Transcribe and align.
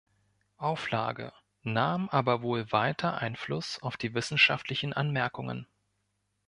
Auflage, 0.57 1.31
nahm 1.61 2.09
aber 2.09 2.41
wohl 2.41 2.71
weiter 2.71 3.19
Einfluss 3.19 3.77
auf 3.83 3.97
die 3.97 4.15
wissenschaftlichen 4.15 4.93
Anmerkungen. 4.93 5.67